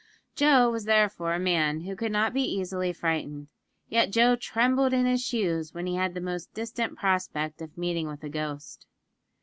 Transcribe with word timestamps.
Joe 0.35 0.71
was 0.71 0.85
therefore 0.85 1.35
a 1.35 1.39
man 1.39 1.81
who 1.81 1.95
could 1.95 2.11
not 2.11 2.33
be 2.33 2.41
easily 2.41 2.91
frightened; 2.91 3.49
yet 3.87 4.09
Joe 4.11 4.35
trembled 4.35 4.93
in 4.93 5.05
his 5.05 5.23
shoes 5.23 5.75
when 5.75 5.85
he 5.85 5.95
had 5.95 6.15
the 6.15 6.19
most 6.21 6.51
distant 6.55 6.97
prospect 6.97 7.61
of 7.61 7.77
meeting 7.77 8.07
with 8.07 8.23
a 8.23 8.29
ghost! 8.29 8.87